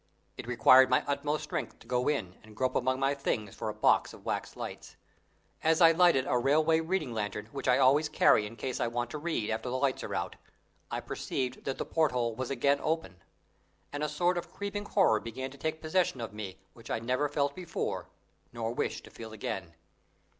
It 0.35 0.47
required 0.47 0.89
my 0.89 1.03
utmost 1.05 1.43
strength 1.43 1.77
to 1.77 1.85
go 1.85 2.07
in, 2.07 2.35
and 2.41 2.55
grope 2.55 2.75
among 2.75 2.99
my 2.99 3.13
things 3.13 3.53
for 3.53 3.69
a 3.69 3.73
box 3.75 4.13
of 4.15 4.25
wax 4.25 4.55
lights. 4.55 4.95
As 5.63 5.79
I 5.79 5.91
lighted 5.91 6.25
a 6.27 6.39
railway 6.39 6.79
reading 6.79 7.13
lantern 7.13 7.45
which 7.51 7.67
I 7.67 7.77
always 7.77 8.09
carry 8.09 8.47
in 8.47 8.55
case 8.55 8.79
I 8.79 8.87
want 8.87 9.11
to 9.11 9.19
read 9.19 9.51
after 9.51 9.69
the 9.69 9.77
lamps 9.77 10.01
are 10.03 10.15
out, 10.15 10.37
I 10.89 11.01
perceived 11.01 11.65
that 11.65 11.77
the 11.77 11.85
porthole 11.85 12.33
was 12.35 12.49
again 12.49 12.79
open, 12.81 13.21
and 13.93 14.01
a 14.03 14.09
sort 14.09 14.39
of 14.39 14.51
creeping 14.51 14.85
horror 14.87 15.19
began 15.19 15.51
to 15.51 15.57
take 15.59 15.81
possession 15.83 16.19
of 16.19 16.33
me 16.33 16.57
which 16.73 16.89
I 16.89 16.97
never 16.97 17.29
felt 17.29 17.55
before, 17.55 18.09
nor 18.51 18.73
wish 18.73 19.03
to 19.03 19.11
feel 19.11 19.33
again. 19.33 19.75